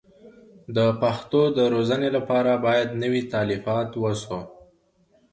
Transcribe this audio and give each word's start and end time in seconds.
د 0.75 0.77
پښتو 1.01 1.41
د 1.57 1.59
روزنې 1.73 2.09
لپاره 2.17 2.51
باید 2.65 2.89
نوي 3.03 3.21
تالیفات 3.33 3.89
وسو. 4.01 4.41